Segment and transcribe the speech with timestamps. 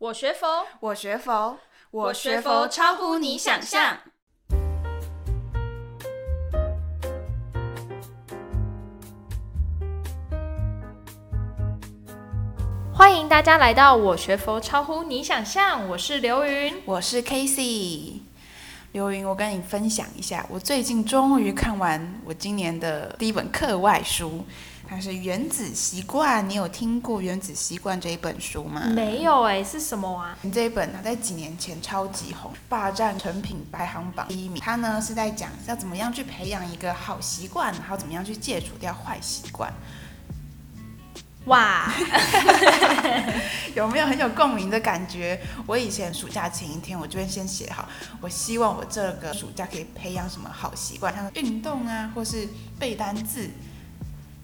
[0.00, 1.58] 我学佛，我学佛，
[1.90, 3.98] 我学佛超乎你想象。
[12.94, 18.20] 欢迎大家来到我学佛超乎你想象，我是刘云，我是 Casey。
[18.92, 24.46] 刘云，我跟你分享一下，我最近终于看完我今年的第一本课外书。
[24.90, 28.82] 它是《原子习惯》，你有听过《原子习惯》这一本书吗？
[28.88, 30.36] 没有哎，是什么啊？
[30.52, 34.60] 这一本它在几年前超级红，霸占成品排行榜第一名。
[34.60, 39.72] 它呢是在讲要怎么样去培养一个好习惯，然后怎么样去戒除掉坏习惯。
[41.44, 41.88] 哇，
[43.76, 45.40] 有没有很有共鸣的感觉？
[45.66, 47.88] 我以前暑假前一天，我就会先写好，
[48.20, 53.48] 我希望我这个暑假可以培养什么好习惯，像运动啊，或是背单字。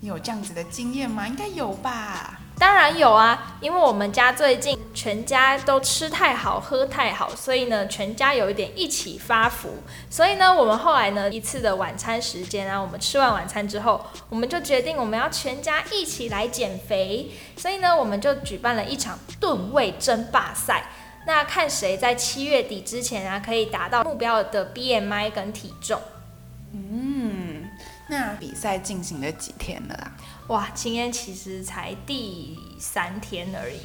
[0.00, 1.26] 你有这样子的经验吗？
[1.26, 2.40] 应该有吧。
[2.58, 9.82] 当然有啊，因为我们家最近全家都吃太好，喝太好，所以呢，全家有一点一起发福。
[10.08, 17.30] 所以呢，我们后来呢，一次的晚餐时间啊，我们吃完晚餐之后，我们就决定我们要全家一起来减肥。
[17.56, 20.86] 所以呢，我们就举办了一场吨位争霸赛，
[21.26, 26.00] 那看谁在七月底之前啊，可以达到目标的 BMI 跟体重。
[26.72, 27.15] 嗯。
[28.08, 30.16] 那比赛进行了几天了啊？
[30.48, 33.80] 哇，今天其实才第三天而已。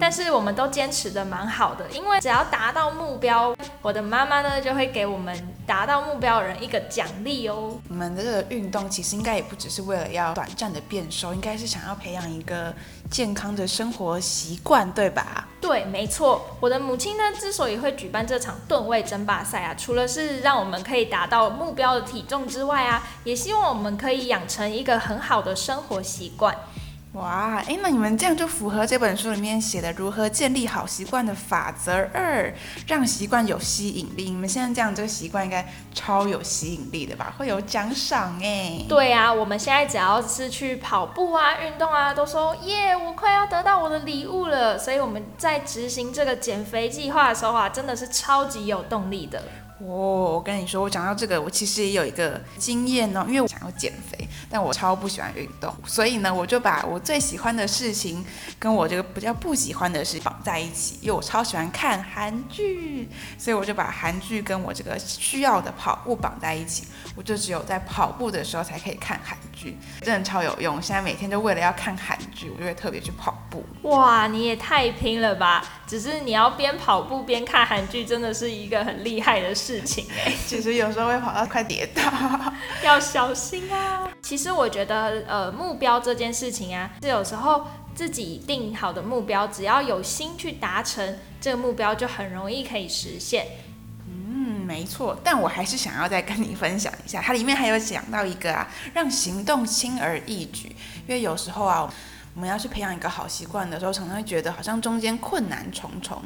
[0.00, 7.78] 但是我们都坚持的蛮好的，因为只要达到目标，我的妈妈呢就会给我们达到目标的人一个奖励哦。
[7.88, 12.74] 你们这个运动其实应该也不只是为了要短暂的变瘦，应该是想要培养一个
[13.10, 15.48] 健康的生活习惯，对吧？
[15.60, 16.44] 对，没错。
[16.60, 26.54] 我的母亲呢之所以会举办这场吨位争霸赛啊，除了是让我们可以达到目标的体重之外啊，也希望我们可以养成一个很好的生活习惯。
[27.14, 32.52] 哇，哎，那你们这样就符合这本书里面写的如何建立好习惯的法则二，
[32.88, 34.24] 让习惯有吸引力。
[34.24, 37.32] 你们现在这样，这个习惯应该超有吸引力的吧？
[37.38, 38.84] 会有奖赏哎。
[38.88, 44.76] 对啊，我们现在只要是去跑步啊、运动啊，都说耶，我快要得到我的礼物了。
[44.76, 49.40] 所以我们在执行这个减肥计划的时候啊，真的是超级有动力的。
[49.80, 58.24] 哦，我跟你说，我讲到这个，我其实也有一个经验哦，因为我想要减肥，但我超不喜欢运动，所以呢，我就把我最喜欢的事情
[58.56, 66.86] 跟我这个比较不喜欢的事绑在一起，因为我超喜欢看韩剧，所以我就把韩剧跟我这个需要的跑步绑在一起，
[67.16, 70.80] 我就只有在跑步的时候才可以看韩剧，真的超有用。
[70.80, 73.36] 现在每天就为了要看韩剧，我就会特别去跑
[73.82, 73.88] 步。
[73.88, 75.64] 哇，你也太拼了吧！
[75.86, 79.74] 只是你要边跑步边看韩剧，真的是一个很厉害的事。
[79.74, 82.02] 事情哎，其实有时候会跑到快跌倒，
[82.84, 84.08] 要小心啊。
[84.22, 93.46] 其实我觉得，呃，目标这件事情啊，是有时候自己定好的目标，只要有心去达成这个目标，就很容易可以实现。
[94.06, 95.18] 嗯，没错。
[95.24, 100.68] 但我还是想要再跟你分享一下，它里面还有讲到一个啊，让行动轻而易举。
[101.08, 101.90] 因为有时候啊，
[102.34, 106.20] 我们要去培养一个好习惯的时候，常常会觉得好像中间困难重重。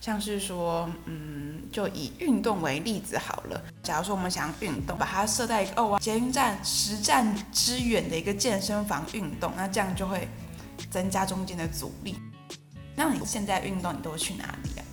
[0.00, 3.60] 像是说，嗯，就以运动为例子好了。
[3.82, 10.28] 假如说我们想运动，把它设在一个哦，捷运站十站之远的一个健身房运动，那这样就会
[10.90, 12.16] 增加中间的阻力。
[12.94, 14.84] 那你现在运动，你都会去哪里啊？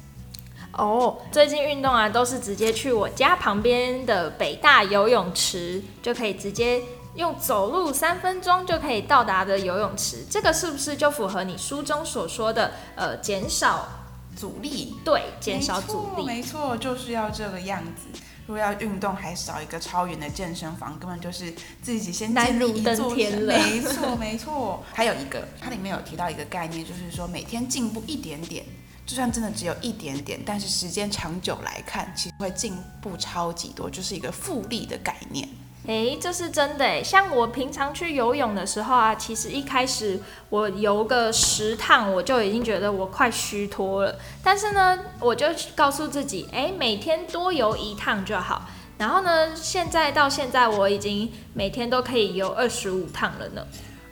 [0.79, 6.81] 哦，最近运动啊，都是直接去我家旁边的北大游泳池，就可以直接
[7.15, 10.25] 用走路三分钟就可以到达的游泳池。
[10.29, 13.87] 这个是不是就符合你书中所说的，呃，减少？
[14.35, 18.19] 阻力，对，减少阻力，没错，就是要这个样子。
[18.47, 21.53] 如果要运动，还少一个超远的健身房，根本就是
[21.83, 23.31] 自己先建立一座山。
[23.43, 24.83] 没错，没错。
[24.91, 28.65] 还有一个，它里面有提到一个概念，就是说每天进步一点点，
[29.05, 35.47] 就算真的只有一点点，但是时间长久来看，其实会进步超级多，就是一个复利的概念。
[35.85, 37.03] 诶，这是真的诶。
[37.03, 44.17] 像我平常去游泳的时候啊，其实一开始我游个十趟，我就已经觉得我快虚脱了。
[44.41, 48.67] 但是呢，我就告诉自己，诶，每天多游一趟就好。
[48.97, 53.65] 然后呢，现在到现在，我已经每天都可以游二十五趟了呢。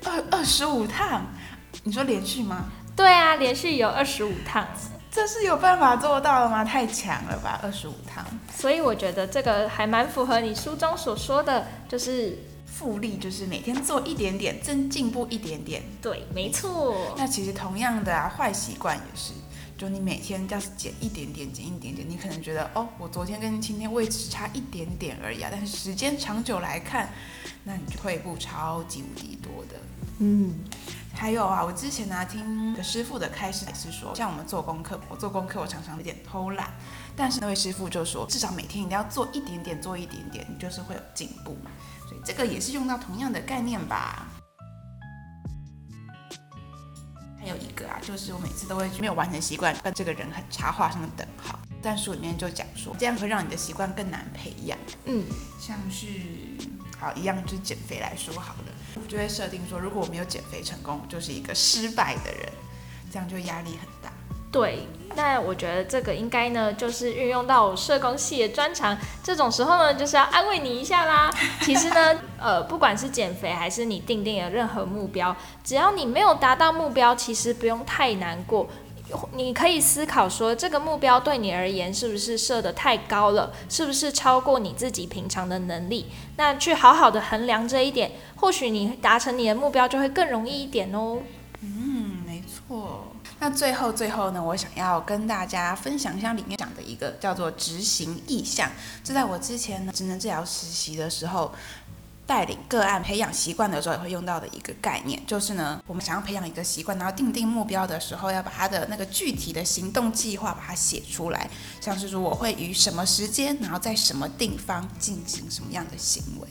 [0.04, 1.28] 二二十五趟？
[1.84, 2.66] 你说连续吗？
[2.96, 4.68] 对啊，连续游二十五趟。
[5.12, 6.64] 这是有办法做到的吗？
[6.64, 8.26] 太强了吧，二十五趟。
[8.56, 15.84] 所以我觉得这个还蛮符合你书中所说的，就是复利，就是每天做一点点，真进步一点点。
[16.02, 17.14] 对，没错。
[17.18, 19.34] 那其实同样的啊，坏习惯也是，
[19.78, 27.10] 就你每天要是减一点点，减一点点，你可能觉得哦，我昨天跟今天位置差一点点而已啊，但是时间长久来看，
[27.66, 29.76] 那你就退步超级无敌多的。
[30.20, 30.56] 嗯。
[31.14, 36.72] 还有啊，我之前呢、啊、听个师傅的开示是说，像我们做功课，我做功课我常常有点偷懒，
[37.16, 41.56] 但是那位师傅就说，至少每天一定要做一点点，做一点点，你就是会有进步。
[42.10, 44.28] 所以这个也是用到同样的概念吧。
[47.40, 51.60] 还有一个啊，就是我每次都会没有完成习惯，跟这个人很差，画上等号。
[51.84, 54.78] 但书里面就讲说，这样会让你的习惯更难培养。
[55.06, 55.26] 嗯，
[55.60, 56.08] 像是
[57.00, 62.52] 好一样，就是减肥来说好了，我就会设定说，如果我没有减肥成功，我就是一个失败的人，
[63.12, 64.12] 这样就压力很大。
[64.52, 64.86] 对，
[65.16, 68.98] 那我觉得这个应该呢，就是运用到我社工系的专长。
[69.24, 71.32] 这种时候呢，就是要安慰你一下啦。
[71.64, 75.34] 其实呢，呃，不管是减肥还是你定定的任何目标，
[75.64, 78.68] 只要你没有达到目标，其实不用太难过。
[79.34, 83.52] 你可以思考说，这个目标对你而言是不是设得太高了？
[83.70, 86.08] 是不是超过你自己平常的能力？
[86.38, 91.20] 那去好好的衡量这一点，或许你达成你的目标就会更容易一点哦。
[91.62, 93.08] 嗯，没错。
[93.40, 98.70] 那最后最后呢，我想要跟大家分享一下里面讲的一个叫做执行意向。
[99.04, 101.52] 这在我之前呢职能治疗实习的时候，
[102.32, 111.50] 带领个案培养习惯的时候，也会用到的一个概念，就是呢，我们想要培养一个习惯，然后定定目标的时候，要把它的那个具体的行动计划把它写出来，
[111.82, 116.48] 像是说我会于什么时间，然后在什么地方进行什么样的行为。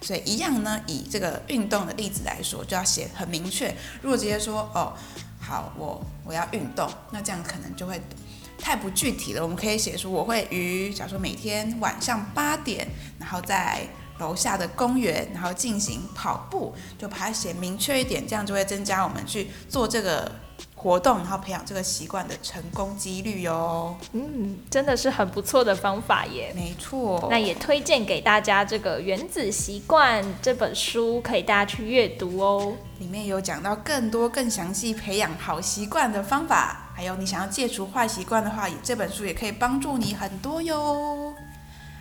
[0.00, 3.76] 所以一样呢，以这个运动的例子来说，就要写很明确。
[4.00, 4.94] 如果直接说哦，
[5.38, 8.00] 好，我我要运动，那这样可能就会
[8.58, 9.42] 太不具体了。
[9.42, 12.88] 我们可以写出我会于，假如说每天晚上八点，
[13.18, 13.86] 然后在。
[14.18, 20.30] 楼下的公园，然后进行跑步，就把它写明确一点，这样就会增加我们去做这个
[20.74, 23.96] 活动，然后培养这个习惯的成功几率哟。
[24.12, 26.52] 嗯，真的是很不错的方法耶。
[26.54, 32.74] 没错，那也推荐给大家这个《原子习惯》这本书，可以大家去阅读哦。
[32.98, 41.27] 里面有讲到更多更详细培养好习惯的方法，还有你想要戒除坏习惯的话，这本书也可以帮助你很多哟。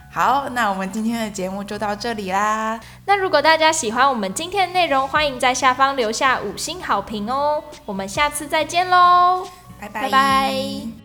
[0.09, 2.79] 好，那我们今天的节目就到这里啦。
[3.05, 7.63] 那如果大家喜欢我们今天的内容，欢迎在下方留下五星好评哦。
[7.85, 9.45] 我们下次再见喽，
[9.79, 10.01] 拜拜。
[10.03, 10.96] 拜拜。